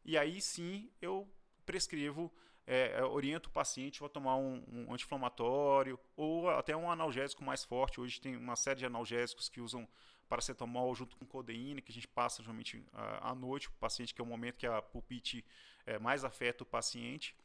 e 0.05 0.17
aí 0.17 0.41
sim 0.41 0.91
eu 1.01 1.29
prescrevo 1.65 2.33
é, 2.67 2.99
é, 2.99 3.05
orienta 3.05 3.49
o 3.49 3.53
paciente 3.53 4.05
a 4.05 4.09
tomar 4.09 4.37
um, 4.37 4.63
um 4.69 4.93
anti-inflamatório 4.93 5.99
ou 6.17 6.51
até 6.51 6.77
um 6.77 6.91
analgésico 6.91 7.45
mais 7.45 7.65
forte. 7.65 8.01
Hoje 8.01 8.21
tem 8.21 8.37
uma 8.37 8.57
série 8.57 8.81
de 8.81 8.87
analgésicos 8.87 9.49
que 9.49 9.61
usam 9.61 9.87
paracetamol 10.29 10.93
junto 10.95 11.17
com 11.17 11.25
codeína, 11.25 11.81
que 11.81 11.93
a 11.93 11.95
gente 11.95 12.09
passa 12.09 12.43
geralmente 12.43 12.85
à 13.21 13.35
noite 13.35 13.69
para 13.69 13.77
o 13.77 13.81
paciente, 13.81 14.13
que 14.13 14.21
é 14.21 14.25
o 14.25 14.27
momento 14.27 14.57
que 14.57 14.67
a 14.67 14.83
pulpite 14.83 15.45
é, 15.87 15.99
mais 15.99 16.25
afeta 16.25 16.65
o 16.65 16.67
paciente. 16.67 17.37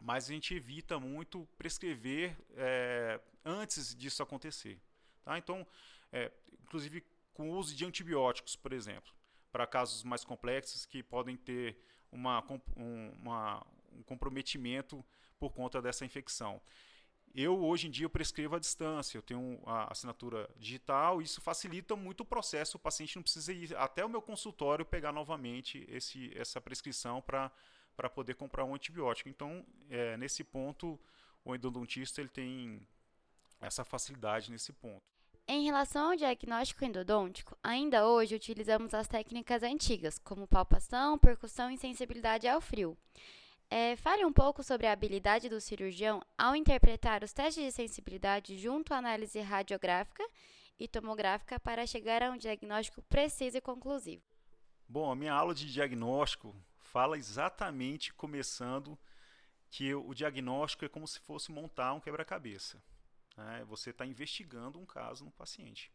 Mas 0.00 0.28
a 0.28 0.32
gente 0.32 0.52
evita 0.52 0.98
muito 0.98 1.46
prescrever 1.56 2.36
é, 2.56 3.20
antes 3.44 3.94
disso 3.94 4.20
acontecer. 4.20 4.80
Tá? 5.24 5.38
Então, 5.38 5.64
é, 6.12 6.32
inclusive 6.60 7.04
com 7.32 7.50
o 7.50 7.56
uso 7.56 7.74
de 7.74 7.84
antibióticos, 7.84 8.56
por 8.56 8.72
exemplo, 8.72 9.12
para 9.52 9.66
casos 9.66 10.02
mais 10.02 10.24
complexos 10.24 10.84
que 10.84 11.02
podem 11.02 11.36
ter 11.36 11.78
uma, 12.10 12.44
uma, 12.76 13.66
um 13.96 14.02
comprometimento 14.02 15.04
por 15.38 15.52
conta 15.52 15.80
dessa 15.80 16.04
infecção. 16.04 16.60
Eu, 17.34 17.58
hoje 17.64 17.88
em 17.88 17.90
dia, 17.90 18.08
prescrevo 18.10 18.56
à 18.56 18.58
distância, 18.58 19.16
eu 19.16 19.22
tenho 19.22 19.58
a 19.64 19.90
assinatura 19.90 20.48
digital, 20.58 21.22
isso 21.22 21.40
facilita 21.40 21.96
muito 21.96 22.20
o 22.20 22.26
processo, 22.26 22.76
o 22.76 22.80
paciente 22.80 23.16
não 23.16 23.22
precisa 23.22 23.52
ir 23.52 23.74
até 23.76 24.04
o 24.04 24.08
meu 24.08 24.20
consultório 24.20 24.84
pegar 24.84 25.12
novamente 25.12 25.86
esse, 25.88 26.30
essa 26.36 26.60
prescrição 26.60 27.22
para 27.22 28.10
poder 28.10 28.34
comprar 28.34 28.66
um 28.66 28.74
antibiótico. 28.74 29.30
Então, 29.30 29.64
é, 29.88 30.16
nesse 30.18 30.44
ponto, 30.44 31.00
o 31.42 31.54
endodontista 31.54 32.20
ele 32.20 32.28
tem 32.28 32.86
essa 33.60 33.82
facilidade 33.82 34.50
nesse 34.50 34.72
ponto. 34.72 35.02
Em 35.48 35.64
relação 35.64 36.10
ao 36.10 36.16
diagnóstico 36.16 36.84
endodôntico, 36.84 37.56
ainda 37.62 38.06
hoje 38.06 38.34
utilizamos 38.34 38.92
as 38.94 39.08
técnicas 39.08 39.62
antigas, 39.62 40.18
como 40.18 40.46
palpação, 40.46 41.18
percussão 41.18 41.70
e 41.70 41.78
sensibilidade 41.78 42.46
ao 42.46 42.60
frio. 42.60 42.96
É, 43.74 43.96
fale 43.96 44.22
um 44.22 44.32
pouco 44.34 44.62
sobre 44.62 44.86
a 44.86 44.92
habilidade 44.92 45.48
do 45.48 45.58
cirurgião 45.58 46.22
ao 46.36 46.54
interpretar 46.54 47.24
os 47.24 47.32
testes 47.32 47.64
de 47.64 47.72
sensibilidade 47.72 48.58
junto 48.58 48.92
à 48.92 48.98
análise 48.98 49.40
radiográfica 49.40 50.22
e 50.78 50.86
tomográfica 50.86 51.58
para 51.58 51.86
chegar 51.86 52.22
a 52.22 52.30
um 52.30 52.36
diagnóstico 52.36 53.00
preciso 53.04 53.56
e 53.56 53.62
conclusivo. 53.62 54.22
Bom, 54.86 55.10
a 55.10 55.16
minha 55.16 55.32
aula 55.32 55.54
de 55.54 55.72
diagnóstico 55.72 56.54
fala 56.76 57.16
exatamente 57.16 58.12
começando 58.12 58.98
que 59.70 59.94
o 59.94 60.12
diagnóstico 60.12 60.84
é 60.84 60.88
como 60.90 61.08
se 61.08 61.18
fosse 61.20 61.50
montar 61.50 61.94
um 61.94 62.00
quebra-cabeça. 62.00 62.78
Né? 63.38 63.64
Você 63.70 63.88
está 63.88 64.04
investigando 64.04 64.78
um 64.78 64.84
caso 64.84 65.24
no 65.24 65.30
paciente. 65.30 65.90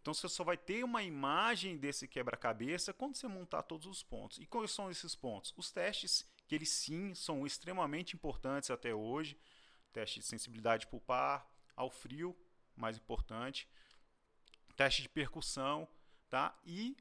Então 0.00 0.14
você 0.14 0.30
só 0.30 0.42
vai 0.42 0.56
ter 0.56 0.82
uma 0.82 1.02
imagem 1.02 1.76
desse 1.76 2.08
quebra-cabeça 2.08 2.94
quando 2.94 3.16
você 3.16 3.28
montar 3.28 3.64
todos 3.64 3.86
os 3.86 4.02
pontos. 4.02 4.38
E 4.38 4.46
quais 4.46 4.70
são 4.70 4.90
esses 4.90 5.14
pontos? 5.14 5.52
Os 5.58 5.70
testes, 5.70 6.24
que 6.48 6.54
eles 6.54 6.70
sim 6.70 7.14
são 7.14 7.46
extremamente 7.46 8.16
importantes 8.16 8.70
até 8.70 8.94
hoje. 8.94 9.38
Teste 9.92 10.18
de 10.18 10.26
sensibilidade 10.26 10.86
pulpar, 10.86 11.46
ao 11.76 11.90
frio, 11.90 12.34
mais 12.74 12.96
importante. 12.96 13.68
Teste 14.74 15.02
de 15.02 15.08
percussão, 15.10 15.86
tá? 16.30 16.58
E 16.64 16.96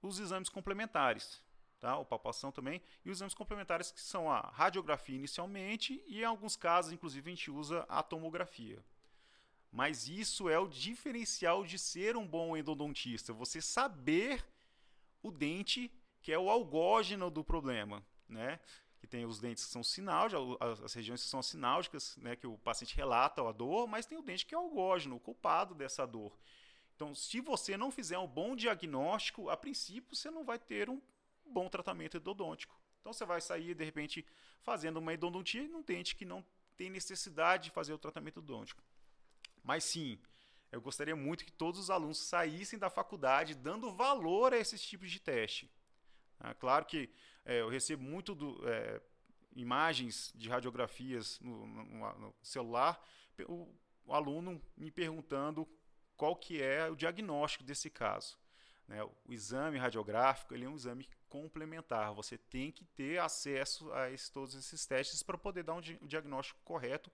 os 0.00 0.20
exames 0.20 0.48
complementares, 0.48 1.42
tá? 1.80 1.98
O 1.98 2.04
palpação 2.04 2.52
também 2.52 2.80
e 3.04 3.10
os 3.10 3.18
exames 3.18 3.34
complementares 3.34 3.90
que 3.90 4.00
são 4.00 4.30
a 4.30 4.40
radiografia 4.40 5.16
inicialmente 5.16 6.00
e 6.06 6.20
em 6.20 6.24
alguns 6.24 6.54
casos, 6.54 6.92
inclusive, 6.92 7.28
a 7.28 7.34
gente 7.34 7.50
usa 7.50 7.84
a 7.88 8.04
tomografia. 8.04 8.84
Mas 9.72 10.08
isso 10.08 10.48
é 10.48 10.58
o 10.58 10.68
diferencial 10.68 11.64
de 11.64 11.76
ser 11.78 12.16
um 12.16 12.26
bom 12.26 12.56
endodontista, 12.56 13.32
você 13.32 13.60
saber 13.60 14.46
o 15.22 15.30
dente 15.30 15.92
que 16.22 16.32
é 16.32 16.38
o 16.38 16.50
algógeno 16.50 17.30
do 17.30 17.44
problema, 17.44 18.04
né? 18.28 18.60
Que 18.98 19.06
tem 19.06 19.24
os 19.24 19.38
dentes 19.38 19.64
que 19.64 19.70
são 19.70 19.82
sinal, 19.82 20.28
as 20.84 20.94
regiões 20.94 21.22
que 21.22 21.28
são 21.28 21.42
sinálgicas, 21.42 22.16
né, 22.16 22.34
que 22.34 22.46
o 22.46 22.56
paciente 22.58 22.96
relata 22.96 23.46
a 23.46 23.52
dor, 23.52 23.86
mas 23.86 24.06
tem 24.06 24.18
o 24.18 24.22
dente 24.22 24.46
que 24.46 24.54
é 24.54 24.58
algógeno, 24.58 25.16
o 25.16 25.20
culpado 25.20 25.74
dessa 25.74 26.06
dor. 26.06 26.36
Então, 26.94 27.14
se 27.14 27.40
você 27.40 27.76
não 27.76 27.90
fizer 27.90 28.18
um 28.18 28.26
bom 28.26 28.56
diagnóstico, 28.56 29.50
a 29.50 29.56
princípio 29.56 30.16
você 30.16 30.30
não 30.30 30.44
vai 30.44 30.58
ter 30.58 30.88
um 30.88 31.00
bom 31.44 31.68
tratamento 31.68 32.16
endodôntico. 32.16 32.74
Então, 33.00 33.12
você 33.12 33.24
vai 33.24 33.40
sair, 33.40 33.74
de 33.74 33.84
repente, 33.84 34.26
fazendo 34.62 34.96
uma 34.96 35.12
endodontia 35.12 35.62
em 35.62 35.74
um 35.74 35.82
dente 35.82 36.16
que 36.16 36.24
não 36.24 36.44
tem 36.76 36.90
necessidade 36.90 37.64
de 37.64 37.70
fazer 37.70 37.92
o 37.92 37.98
tratamento 37.98 38.40
endodôntico. 38.40 38.82
Mas 39.62 39.84
sim, 39.84 40.18
eu 40.72 40.80
gostaria 40.80 41.14
muito 41.14 41.44
que 41.44 41.52
todos 41.52 41.78
os 41.78 41.90
alunos 41.90 42.18
saíssem 42.18 42.78
da 42.78 42.90
faculdade 42.90 43.54
dando 43.54 43.92
valor 43.92 44.52
a 44.52 44.58
esses 44.58 44.82
tipos 44.82 45.10
de 45.10 45.20
teste. 45.20 45.70
É 46.42 46.54
claro 46.54 46.84
que 46.84 47.10
é, 47.46 47.60
eu 47.60 47.68
recebo 47.68 48.02
muito 48.02 48.34
do, 48.34 48.68
é, 48.68 49.00
imagens 49.54 50.32
de 50.34 50.48
radiografias 50.48 51.38
no, 51.40 51.66
no, 51.66 52.18
no 52.18 52.34
celular, 52.42 53.00
o, 53.48 53.72
o, 54.04 54.12
aluno 54.12 54.60
me 54.76 54.90
perguntando 54.90 55.66
qual 56.16 56.34
que 56.34 56.60
é 56.60 56.90
o 56.90 56.96
diagnóstico 56.96 57.62
desse 57.62 57.88
caso. 57.88 58.36
Né? 58.88 59.02
O 59.24 59.32
exame 59.32 59.78
radiográfico 59.78 60.54
ele 60.54 60.64
é 60.64 60.68
um 60.68 60.74
exame 60.74 61.08
complementar. 61.28 62.12
Você 62.14 62.36
tem 62.36 62.72
que 62.72 62.84
ter 62.84 63.18
acesso 63.18 63.92
a 63.92 64.10
esse, 64.10 64.30
todos 64.30 64.54
esses 64.54 64.84
testes 64.84 65.22
para 65.22 65.38
poder 65.38 65.62
dar 65.62 65.74
um, 65.74 65.82
um 66.02 66.06
diagnóstico 66.06 66.60
correto 66.64 67.10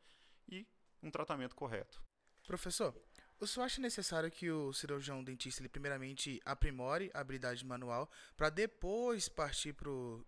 e 0.48 0.66
um 1.02 1.10
tratamento 1.10 1.54
correto. 1.54 2.02
Professor, 2.46 2.94
o 3.42 3.46
senhor 3.46 3.66
acha 3.66 3.80
necessário 3.80 4.30
que 4.30 4.48
o 4.50 4.72
cirurgião 4.72 5.22
dentista 5.22 5.60
ele 5.60 5.68
primeiramente 5.68 6.40
aprimore 6.44 7.10
a 7.12 7.18
habilidade 7.18 7.66
manual 7.66 8.08
para 8.36 8.48
depois 8.48 9.28
partir 9.28 9.72
para 9.72 9.90
uh, 9.90 10.24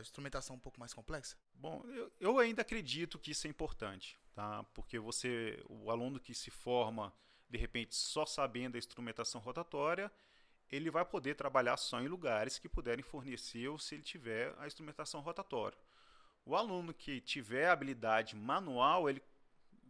instrumentação 0.00 0.56
um 0.56 0.58
pouco 0.58 0.80
mais 0.80 0.92
complexa? 0.92 1.36
Bom, 1.54 1.84
eu, 1.86 2.12
eu, 2.18 2.38
ainda 2.40 2.62
acredito 2.62 3.16
que 3.16 3.30
isso 3.30 3.46
é 3.46 3.50
importante, 3.50 4.18
tá? 4.34 4.64
Porque 4.74 4.98
você, 4.98 5.62
o 5.68 5.88
aluno 5.88 6.18
que 6.18 6.34
se 6.34 6.50
forma 6.50 7.12
de 7.48 7.56
repente 7.56 7.94
só 7.94 8.26
sabendo 8.26 8.74
a 8.74 8.78
instrumentação 8.78 9.40
rotatória, 9.40 10.10
ele 10.68 10.90
vai 10.90 11.04
poder 11.04 11.36
trabalhar 11.36 11.76
só 11.76 12.00
em 12.00 12.08
lugares 12.08 12.58
que 12.58 12.68
puderem 12.68 13.04
fornecer 13.04 13.68
ou 13.68 13.78
se 13.78 13.94
ele 13.94 14.02
tiver 14.02 14.52
a 14.58 14.66
instrumentação 14.66 15.20
rotatória. 15.20 15.78
O 16.44 16.56
aluno 16.56 16.92
que 16.92 17.20
tiver 17.20 17.68
habilidade 17.68 18.34
manual, 18.34 19.08
ele 19.08 19.22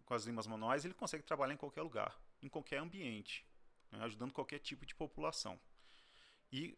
com 0.05 0.13
as 0.13 0.25
limas 0.25 0.47
manuais, 0.47 0.85
ele 0.85 0.93
consegue 0.93 1.23
trabalhar 1.23 1.55
em 1.55 1.57
qualquer 1.57 1.81
lugar, 1.81 2.15
em 2.43 2.49
qualquer 2.49 2.79
ambiente, 2.79 3.47
né, 3.91 4.01
ajudando 4.03 4.33
qualquer 4.33 4.59
tipo 4.59 4.85
de 4.85 4.95
população. 4.95 5.59
E 6.53 6.77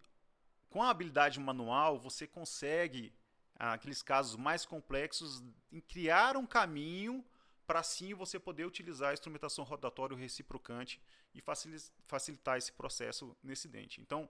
com 0.69 0.83
a 0.83 0.91
habilidade 0.91 1.39
manual, 1.41 1.99
você 1.99 2.27
consegue, 2.27 3.13
ah, 3.57 3.73
aqueles 3.73 4.03
casos 4.03 4.37
mais 4.37 4.67
complexos, 4.67 5.43
criar 5.89 6.37
um 6.37 6.47
caminho 6.47 7.25
para 7.67 7.81
assim 7.81 8.13
você 8.15 8.39
poder 8.39 8.67
utilizar 8.67 9.11
a 9.11 9.15
instrumentação 9.15 9.65
rotatória 9.65 10.17
reciprocante 10.17 11.01
e 11.35 11.43
facilitar 12.07 12.59
esse 12.59 12.73
processo 12.73 13.37
nesse 13.43 13.69
dente. 13.69 14.01
Então, 14.01 14.29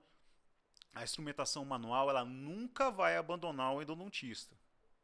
a 0.95 1.03
instrumentação 1.03 1.65
manual 1.65 2.09
ela 2.09 2.25
nunca 2.25 2.91
vai 2.91 3.17
abandonar 3.17 3.75
o 3.75 3.83
endodontista. 3.83 4.57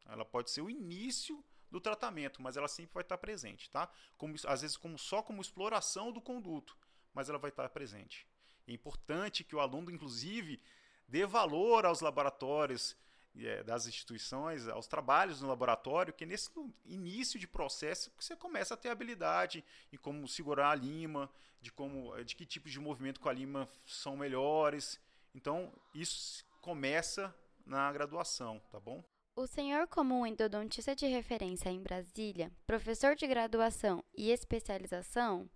Ela 0.06 0.24
pode 0.24 0.50
ser 0.50 0.60
o 0.60 0.70
início 0.70 1.44
do 1.70 1.80
tratamento, 1.80 2.42
mas 2.42 2.56
ela 2.56 2.68
sempre 2.68 2.94
vai 2.94 3.02
estar 3.02 3.18
presente, 3.18 3.70
tá? 3.70 3.88
Como, 4.18 4.34
às 4.46 4.62
vezes 4.62 4.76
como, 4.76 4.98
só 4.98 5.22
como 5.22 5.40
exploração 5.40 6.10
do 6.12 6.20
conduto, 6.20 6.76
mas 7.14 7.28
ela 7.28 7.38
vai 7.38 7.50
estar 7.50 7.68
presente. 7.68 8.26
É 8.66 8.72
importante 8.72 9.44
que 9.44 9.54
o 9.54 9.60
aluno, 9.60 9.90
inclusive, 9.90 10.60
dê 11.08 11.26
valor 11.26 11.84
aos 11.86 12.00
laboratórios 12.00 12.96
é, 13.38 13.62
das 13.62 13.86
instituições, 13.86 14.68
aos 14.68 14.86
trabalhos 14.86 15.40
no 15.40 15.48
laboratório, 15.48 16.12
que 16.12 16.26
nesse 16.26 16.50
início 16.84 17.38
de 17.38 17.46
processo 17.46 18.12
você 18.18 18.36
começa 18.36 18.74
a 18.74 18.76
ter 18.76 18.88
habilidade 18.88 19.64
em 19.92 19.96
como 19.96 20.26
segurar 20.26 20.70
a 20.70 20.74
lima, 20.74 21.30
de 21.60 21.70
como, 21.70 22.22
de 22.24 22.34
que 22.34 22.46
tipos 22.46 22.72
de 22.72 22.80
movimento 22.80 23.20
com 23.20 23.28
a 23.28 23.32
lima 23.32 23.68
são 23.84 24.16
melhores. 24.16 25.00
Então, 25.34 25.72
isso 25.94 26.44
começa 26.60 27.34
na 27.64 27.92
graduação, 27.92 28.60
tá 28.70 28.80
bom? 28.80 29.04
O 29.40 29.46
senhor 29.46 29.86
comum 29.86 30.26
endodontista 30.26 30.94
de 30.94 31.06
referência 31.06 31.70
em 31.70 31.80
Brasília, 31.80 32.52
professor 32.66 33.16
de 33.16 33.26
graduação 33.26 34.04
e 34.14 34.30
especialização, 34.30 35.48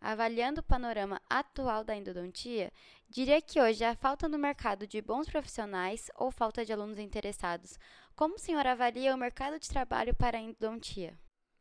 avaliando 0.00 0.60
o 0.60 0.62
panorama 0.62 1.20
atual 1.28 1.82
da 1.82 1.96
endodontia, 1.96 2.72
diria 3.10 3.42
que 3.42 3.60
hoje 3.60 3.82
há 3.82 3.96
falta 3.96 4.28
no 4.28 4.38
mercado 4.38 4.86
de 4.86 5.02
bons 5.02 5.28
profissionais 5.28 6.08
ou 6.14 6.30
falta 6.30 6.64
de 6.64 6.72
alunos 6.72 7.00
interessados. 7.00 7.76
Como 8.14 8.36
o 8.36 8.38
senhor 8.38 8.64
avalia 8.64 9.12
o 9.12 9.18
mercado 9.18 9.58
de 9.58 9.68
trabalho 9.68 10.14
para 10.14 10.38
a 10.38 10.40
endodontia? 10.40 11.18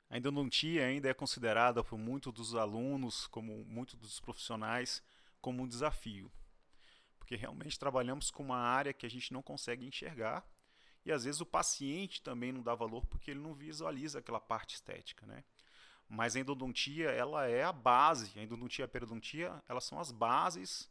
A 0.08 0.20
endodontia 0.20 0.86
ainda 0.86 1.10
é 1.10 1.16
considerada 1.16 1.84
por 1.84 1.98
muitos 1.98 2.32
dos 2.32 2.54
alunos, 2.54 3.26
como 3.26 3.66
muitos 3.66 3.96
dos 3.96 4.20
profissionais, 4.20 5.02
como 5.42 5.64
um 5.64 5.68
desafio. 5.68 6.32
Porque 7.18 7.36
realmente 7.36 7.80
trabalhamos 7.80 8.30
com 8.30 8.44
uma 8.44 8.60
área 8.60 8.94
que 8.94 9.08
a 9.08 9.10
gente 9.10 9.34
não 9.34 9.42
consegue 9.42 9.84
enxergar 9.84 10.46
e 11.05 11.12
às 11.12 11.24
vezes 11.24 11.41
o 11.41 11.46
paciente 11.46 12.22
também 12.22 12.51
não 12.51 12.62
dá 12.62 12.75
valor 12.75 13.05
porque 13.05 13.31
ele 13.31 13.39
não 13.39 13.53
visualiza 13.53 14.20
aquela 14.20 14.39
parte 14.39 14.75
estética, 14.75 15.25
né? 15.25 15.43
Mas 16.08 16.36
a 16.36 16.39
endodontia, 16.39 17.10
ela 17.10 17.48
é 17.48 17.63
a 17.63 17.72
base, 17.72 18.38
a 18.38 18.43
endodontia 18.43 18.84
e 18.84 18.86
a 18.86 18.88
periodontia, 18.88 19.63
elas 19.67 19.86
são 19.86 20.00
as 20.00 20.12
bases 20.12 20.89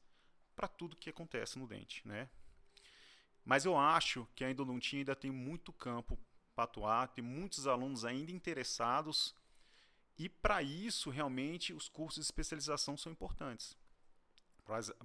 para 0.57 0.67
tudo 0.67 0.97
que 0.97 1.11
acontece 1.11 1.59
no 1.59 1.67
dente, 1.67 2.07
né? 2.07 2.29
Mas 3.45 3.65
eu 3.65 3.77
acho 3.77 4.27
que 4.35 4.45
a 4.45 4.51
endodontia 4.51 4.99
ainda 4.99 5.15
tem 5.15 5.31
muito 5.31 5.73
campo 5.73 6.19
para 6.55 6.65
atuar, 6.65 7.09
tem 7.09 7.23
muitos 7.23 7.67
alunos 7.67 8.05
ainda 8.05 8.33
interessados 8.33 9.35
e 10.19 10.29
para 10.29 10.63
isso 10.63 11.09
realmente 11.09 11.73
os 11.73 11.89
cursos 11.89 12.25
de 12.25 12.27
especialização 12.27 12.97
são 12.97 13.13
importantes. 13.13 13.77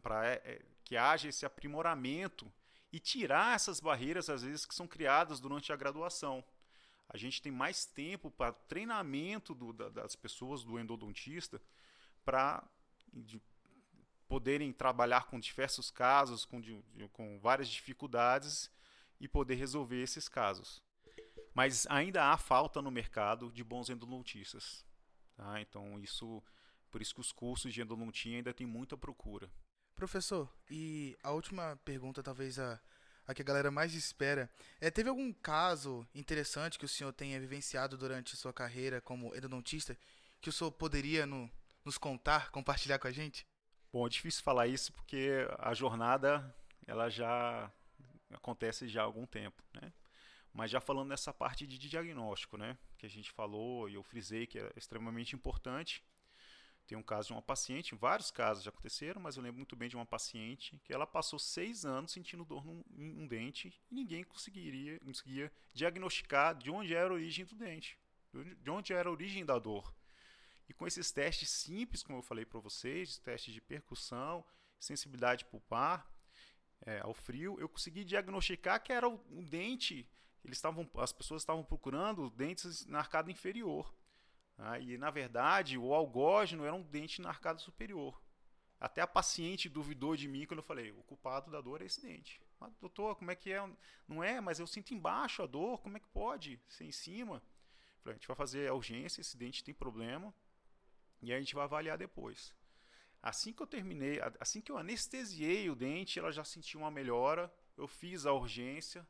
Para 0.02 0.28
é, 0.28 0.34
é, 0.44 0.62
que 0.84 0.98
haja 0.98 1.30
esse 1.30 1.46
aprimoramento 1.46 2.52
e 2.96 3.00
tirar 3.00 3.56
essas 3.56 3.82
barreiras, 3.82 4.30
às 4.30 4.42
vezes, 4.42 4.66
que 4.66 4.74
são 4.74 4.88
criadas 4.88 5.42
durante 5.42 5.74
a 5.74 5.76
graduação. 5.76 6.42
A 7.10 7.18
gente 7.18 7.42
tem 7.42 7.52
mais 7.52 7.86
tempo 7.86 8.32
para 8.32 8.54
treinamento 8.54 9.54
do, 9.54 9.74
da, 9.74 9.90
das 9.90 10.16
pessoas, 10.16 10.64
do 10.64 10.80
endodontista, 10.80 11.62
para 12.24 12.66
poderem 14.30 14.72
trabalhar 14.72 15.26
com 15.26 15.38
diversos 15.38 15.92
casos, 15.92 16.46
com, 16.46 16.62
de, 16.62 16.82
com 17.12 17.38
várias 17.38 17.68
dificuldades 17.68 18.72
e 19.20 19.28
poder 19.28 19.56
resolver 19.56 20.02
esses 20.02 20.30
casos. 20.30 20.82
Mas 21.54 21.86
ainda 21.88 22.32
há 22.32 22.38
falta 22.38 22.82
no 22.82 22.90
mercado 22.90 23.52
de 23.52 23.62
bons 23.62 23.90
endodontistas. 23.90 24.86
Tá? 25.36 25.60
Então, 25.60 26.00
isso, 26.00 26.42
por 26.90 27.02
isso 27.02 27.14
que 27.14 27.20
os 27.20 27.34
cursos 27.34 27.74
de 27.74 27.82
endodontia 27.82 28.38
ainda 28.38 28.54
têm 28.54 28.66
muita 28.66 28.96
procura. 28.96 29.52
Professor, 29.96 30.50
e 30.70 31.18
a 31.24 31.32
última 31.32 31.80
pergunta, 31.86 32.22
talvez 32.22 32.60
a, 32.60 32.80
a 33.26 33.34
que 33.34 33.42
a 33.42 33.46
galera 33.46 33.72
mais 33.72 33.94
espera, 33.94 34.50
é, 34.82 34.92
teve 34.92 35.10
algum 35.10 35.32
caso 35.32 36.06
interessante 36.14 36.78
que 36.78 36.86
o 36.86 36.90
senhor 36.90 37.14
tenha 37.14 37.40
vivenciado 37.40 37.98
durante 37.98 38.36
sua 38.36 38.52
carreira 38.52 39.00
como 39.00 39.34
endodontista 39.36 39.98
que 40.42 40.50
o 40.50 40.52
senhor 40.52 40.72
poderia 40.72 41.26
no, 41.26 41.50
nos 41.84 41.98
contar, 41.98 42.52
compartilhar 42.52 43.00
com 43.00 43.08
a 43.08 43.12
gente? 43.12 43.48
Bom, 43.92 44.06
é 44.06 44.10
difícil 44.10 44.44
falar 44.44 44.68
isso 44.68 44.92
porque 44.92 45.48
a 45.60 45.74
jornada 45.74 46.54
ela 46.86 47.10
já 47.10 47.72
acontece 48.32 48.88
já 48.88 49.02
há 49.02 49.06
algum 49.06 49.26
tempo, 49.26 49.64
né? 49.74 49.94
Mas 50.54 50.72
já 50.72 50.80
falando 50.80 51.10
nessa 51.10 51.34
parte 51.34 51.66
de 51.68 51.78
diagnóstico, 51.78 52.58
né, 52.58 52.78
que 52.98 53.06
a 53.06 53.10
gente 53.10 53.32
falou 53.32 53.90
e 53.90 53.96
eu 53.96 54.04
frisei 54.04 54.48
que 54.48 54.58
é 54.58 54.72
extremamente 54.76 55.36
importante, 55.36 56.02
tem 56.86 56.98
um 56.98 57.04
caso 57.04 57.28
de 57.28 57.34
uma 57.34 57.42
paciente, 57.42 57.96
vários 57.96 58.32
casos 58.32 58.64
já 58.64 58.70
aconteceram, 58.70 59.22
mas 59.22 59.38
eu 59.38 59.44
lembro 59.44 59.58
muito 59.58 59.76
bem 59.76 59.90
de 59.90 59.96
uma 59.96 60.06
paciente 60.06 60.80
que 60.84 60.94
ela 60.94 61.08
passou 61.08 61.40
seis 61.40 61.86
anos 61.86 62.12
sentindo 62.12 62.46
dor 62.46 62.66
num, 62.66 62.84
num 62.90 63.28
dente 63.28 63.74
e 63.90 63.96
ninguém 63.96 64.24
conseguiria, 64.24 65.00
conseguia 65.00 65.52
diagnosticar 65.74 66.56
de 66.56 66.70
onde 66.70 66.94
era 66.94 67.10
a 67.10 67.14
origem 67.14 67.46
do 67.46 67.56
dente, 67.56 67.98
de 68.62 68.70
onde 68.70 68.94
era 68.94 69.10
a 69.10 69.12
origem 69.12 69.46
da 69.46 69.58
dor. 69.58 69.94
E 70.68 70.74
com 70.74 70.86
esses 70.88 71.12
testes 71.12 71.50
simples, 71.50 72.04
como 72.04 72.20
eu 72.20 72.24
falei 72.24 72.46
para 72.46 72.60
vocês, 72.60 73.18
testes 73.20 73.54
de 73.54 73.62
percussão 73.62 74.44
sensibilidade 74.80 75.46
pulpar 75.46 76.08
é, 76.86 77.00
ao 77.00 77.14
frio, 77.14 77.58
eu 77.60 77.68
consegui 77.68 78.04
diagnosticar 78.04 78.82
que 78.82 78.94
era 78.94 79.08
um 79.08 79.44
dente, 79.44 80.08
eles 80.44 80.58
estavam, 80.58 80.90
as 80.98 81.12
pessoas 81.12 81.42
estavam 81.42 81.64
procurando 81.64 82.30
dentes 82.30 82.86
na 82.86 83.00
arcada 83.00 83.32
inferior. 83.32 83.94
Né? 84.58 84.82
E 84.82 84.98
na 84.98 85.10
verdade 85.10 85.78
o 85.78 85.94
algógeno 85.94 86.66
era 86.66 86.74
um 86.74 86.82
dente 86.82 87.22
na 87.22 87.30
arcada 87.30 87.60
superior. 87.60 88.22
Até 88.80 89.02
a 89.02 89.08
paciente 89.08 89.70
duvidou 89.70 90.16
de 90.16 90.28
mim 90.28 90.46
quando 90.46 90.60
eu 90.60 90.64
falei: 90.64 90.92
o 90.92 91.04
culpado 91.04 91.50
da 91.50 91.62
dor 91.62 91.82
é 91.82 91.86
esse 91.86 92.02
dente. 92.02 92.42
Mas, 92.60 92.74
doutor, 92.76 93.16
como 93.16 93.32
é 93.32 93.36
que 93.36 93.52
é? 93.52 93.70
Não 94.08 94.24
é, 94.24 94.40
mas 94.40 94.60
eu 94.60 94.68
sinto 94.68 94.94
embaixo 94.94 95.42
a 95.42 95.46
dor, 95.46 95.82
como 95.82 95.98
é 95.98 96.00
que 96.00 96.08
pode 96.08 96.60
ser 96.68 96.86
em 96.86 96.92
cima? 96.92 97.42
Falei, 98.02 98.14
a 98.14 98.18
gente 98.18 98.28
vai 98.28 98.36
fazer 98.36 98.70
a 98.70 98.74
urgência, 98.74 99.22
esse 99.22 99.36
dente 99.36 99.64
tem 99.64 99.74
problema, 99.74 100.34
e 101.22 101.34
a 101.34 101.40
gente 101.40 101.56
vai 101.56 101.64
avaliar 101.64 101.98
depois. 101.98 102.54
Assim 103.22 103.52
que 103.52 103.62
eu 103.62 103.68
terminei, 103.68 104.22
assim 104.40 104.62
que 104.62 104.72
eu 104.72 104.78
anestesiei 104.78 105.68
o 105.70 105.76
dente, 105.76 106.20
ela 106.20 106.32
já 106.32 106.44
sentiu 106.44 106.82
uma 106.82 106.92
melhora. 106.92 107.52
Eu 107.76 107.88
fiz 107.88 108.28
a 108.28 108.32
urgência. 108.32 109.08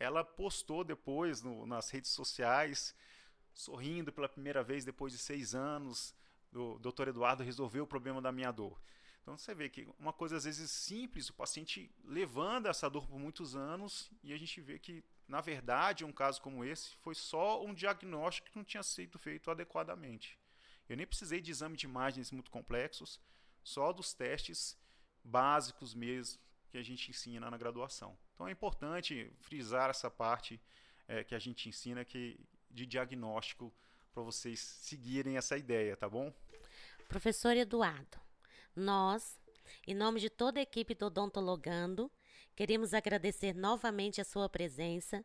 Ela 0.00 0.24
postou 0.24 0.82
depois 0.82 1.42
no, 1.42 1.64
nas 1.64 1.88
redes 1.88 2.10
sociais, 2.10 2.92
sorrindo 3.54 4.12
pela 4.12 4.28
primeira 4.28 4.62
vez 4.62 4.84
depois 4.84 5.12
de 5.12 5.18
seis 5.18 5.54
anos. 5.54 6.14
O 6.52 6.78
doutor 6.78 7.08
Eduardo 7.08 7.42
resolveu 7.42 7.84
o 7.84 7.86
problema 7.86 8.20
da 8.20 8.30
minha 8.30 8.52
dor. 8.52 8.80
Então 9.22 9.38
você 9.38 9.54
vê 9.54 9.68
que 9.68 9.88
uma 9.98 10.12
coisa 10.12 10.36
às 10.36 10.44
vezes 10.44 10.70
simples, 10.70 11.28
o 11.28 11.34
paciente 11.34 11.90
levando 12.04 12.66
essa 12.66 12.90
dor 12.90 13.06
por 13.06 13.18
muitos 13.18 13.54
anos 13.54 14.10
e 14.22 14.32
a 14.32 14.36
gente 14.36 14.60
vê 14.60 14.78
que, 14.78 15.04
na 15.28 15.40
verdade, 15.40 16.04
um 16.04 16.12
caso 16.12 16.42
como 16.42 16.64
esse 16.64 16.96
foi 16.96 17.14
só 17.14 17.64
um 17.64 17.72
diagnóstico 17.72 18.50
que 18.50 18.56
não 18.56 18.64
tinha 18.64 18.82
sido 18.82 19.18
feito 19.18 19.50
adequadamente. 19.50 20.38
Eu 20.88 20.96
nem 20.96 21.06
precisei 21.06 21.40
de 21.40 21.50
exame 21.50 21.76
de 21.76 21.86
imagens 21.86 22.32
muito 22.32 22.50
complexos, 22.50 23.20
só 23.62 23.92
dos 23.92 24.12
testes 24.12 24.76
básicos 25.24 25.94
mesmo 25.94 26.40
que 26.68 26.78
a 26.78 26.82
gente 26.82 27.10
ensina 27.10 27.50
na 27.50 27.56
graduação. 27.56 28.18
Então 28.34 28.48
é 28.48 28.50
importante 28.50 29.30
frisar 29.40 29.90
essa 29.90 30.10
parte 30.10 30.60
é, 31.06 31.22
que 31.22 31.34
a 31.34 31.38
gente 31.38 31.68
ensina 31.68 32.04
que, 32.04 32.40
de 32.72 32.86
diagnóstico 32.86 33.72
para 34.12 34.22
vocês 34.22 34.60
seguirem 34.60 35.36
essa 35.36 35.56
ideia, 35.56 35.96
tá 35.96 36.08
bom? 36.08 36.32
Professor 37.08 37.56
Eduardo, 37.56 38.18
nós, 38.74 39.38
em 39.86 39.94
nome 39.94 40.20
de 40.20 40.30
toda 40.30 40.58
a 40.58 40.62
equipe 40.62 40.94
do 40.94 41.06
Odontologando, 41.06 42.10
queremos 42.56 42.94
agradecer 42.94 43.54
novamente 43.54 44.20
a 44.20 44.24
sua 44.24 44.48
presença. 44.48 45.24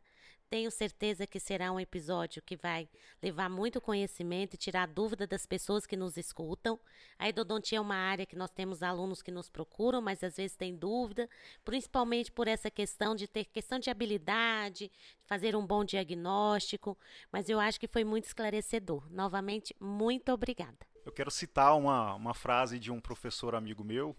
Tenho 0.49 0.71
certeza 0.71 1.27
que 1.27 1.41
será 1.41 1.73
um 1.73 1.79
episódio 1.79 2.41
que 2.41 2.55
vai 2.55 2.87
levar 3.21 3.49
muito 3.49 3.81
conhecimento 3.81 4.53
e 4.53 4.57
tirar 4.57 4.87
dúvida 4.87 5.27
das 5.27 5.45
pessoas 5.45 5.85
que 5.85 5.97
nos 5.97 6.15
escutam. 6.15 6.79
A 7.19 7.27
endodontia 7.27 7.79
é 7.79 7.81
uma 7.81 7.97
área 7.97 8.25
que 8.25 8.35
nós 8.35 8.49
temos 8.49 8.81
alunos 8.81 9.21
que 9.21 9.29
nos 9.29 9.49
procuram, 9.49 10.01
mas 10.01 10.23
às 10.23 10.37
vezes 10.37 10.55
têm 10.55 10.73
dúvida, 10.73 11.29
principalmente 11.65 12.31
por 12.31 12.47
essa 12.47 12.71
questão 12.71 13.13
de 13.13 13.27
ter 13.27 13.43
questão 13.43 13.77
de 13.77 13.89
habilidade, 13.89 14.89
de 15.19 15.25
fazer 15.25 15.53
um 15.53 15.67
bom 15.67 15.83
diagnóstico, 15.83 16.97
mas 17.29 17.49
eu 17.49 17.59
acho 17.59 17.77
que 17.77 17.87
foi 17.87 18.05
muito 18.05 18.23
esclarecedor. 18.23 19.05
Novamente, 19.11 19.75
muito 19.81 20.31
obrigada. 20.31 20.87
Eu 21.05 21.11
quero 21.11 21.29
citar 21.29 21.75
uma, 21.77 22.15
uma 22.15 22.33
frase 22.33 22.79
de 22.79 22.89
um 22.89 23.01
professor 23.01 23.53
amigo 23.53 23.83
meu, 23.83 24.15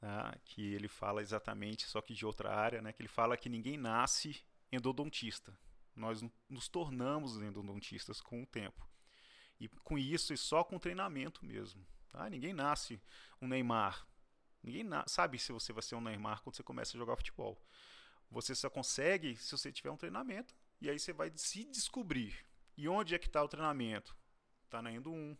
né, 0.00 0.32
que 0.42 0.72
ele 0.72 0.88
fala 0.88 1.20
exatamente, 1.20 1.84
só 1.86 2.00
que 2.00 2.14
de 2.14 2.24
outra 2.24 2.50
área, 2.50 2.80
né, 2.80 2.94
que 2.94 3.02
ele 3.02 3.08
fala 3.10 3.36
que 3.36 3.50
ninguém 3.50 3.76
nasce 3.76 4.42
endodontista. 4.74 5.56
Nós 5.94 6.24
nos 6.48 6.68
tornamos 6.68 7.36
endodontistas 7.36 8.20
com 8.20 8.42
o 8.42 8.46
tempo. 8.46 8.88
E 9.60 9.68
com 9.68 9.96
isso, 9.96 10.32
e 10.32 10.36
só 10.36 10.64
com 10.64 10.78
treinamento 10.78 11.44
mesmo. 11.44 11.86
Tá? 12.08 12.28
Ninguém 12.28 12.52
nasce 12.52 13.00
um 13.40 13.46
Neymar. 13.46 14.06
Ninguém 14.62 14.84
sabe 15.06 15.38
se 15.38 15.52
você 15.52 15.72
vai 15.72 15.82
ser 15.82 15.94
um 15.94 16.00
Neymar 16.00 16.42
quando 16.42 16.56
você 16.56 16.62
começa 16.62 16.96
a 16.96 16.98
jogar 16.98 17.16
futebol. 17.16 17.60
Você 18.30 18.54
só 18.54 18.68
consegue 18.68 19.36
se 19.36 19.52
você 19.52 19.70
tiver 19.70 19.90
um 19.90 19.96
treinamento. 19.96 20.54
E 20.80 20.90
aí 20.90 20.98
você 20.98 21.12
vai 21.12 21.32
se 21.36 21.64
descobrir. 21.64 22.34
E 22.76 22.88
onde 22.88 23.14
é 23.14 23.18
que 23.18 23.26
está 23.26 23.42
o 23.42 23.48
treinamento? 23.48 24.16
Está 24.64 24.82
na 24.82 24.90
Endo 24.90 25.12
1, 25.12 25.36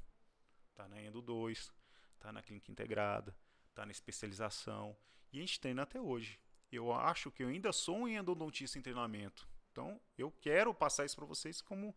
está 0.71 0.89
na 0.89 1.03
Endo 1.03 1.21
2, 1.21 1.73
está 2.15 2.33
na 2.33 2.43
clínica 2.43 2.71
integrada, 2.71 3.37
está 3.71 3.85
na 3.85 3.91
especialização. 3.91 4.97
E 5.33 5.39
a 5.39 5.41
gente 5.41 5.59
treina 5.59 5.83
até 5.83 6.01
hoje. 6.01 6.39
Eu 6.77 6.93
acho 6.93 7.31
que 7.31 7.43
eu 7.43 7.49
ainda 7.49 7.73
sou 7.73 7.99
um 7.99 8.09
endodontista 8.09 8.79
em 8.79 8.83
treinamento. 8.83 9.47
Então, 9.71 10.01
eu 10.19 10.31
quero 10.41 10.75
passar 10.75 11.05
isso 11.05 11.17
para 11.17 11.25
vocês 11.25 11.61
como 11.61 11.95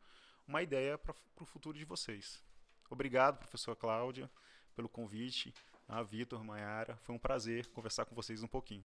uma 0.48 0.62
ideia 0.62 0.98
para 0.98 1.16
o 1.40 1.46
futuro 1.46 1.78
de 1.78 1.86
vocês. 1.86 2.44
Obrigado, 2.90 3.38
professora 3.38 3.76
Cláudia, 3.76 4.30
pelo 4.76 4.88
convite. 4.88 5.54
A 5.88 6.04
Vitor, 6.04 6.44
Maiara, 6.44 6.98
foi 6.98 7.16
um 7.16 7.20
prazer 7.20 7.68
conversar 7.68 8.06
com 8.06 8.14
vocês 8.14 8.44
um 8.44 8.48
pouquinho. 8.48 8.84